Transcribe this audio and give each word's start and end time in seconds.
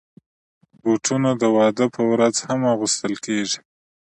بوټونه 0.81 1.29
د 1.41 1.43
واده 1.55 1.85
پر 1.93 2.03
ورځ 2.11 2.35
هم 2.47 2.61
اغوستل 2.73 3.13
کېږي. 3.25 3.59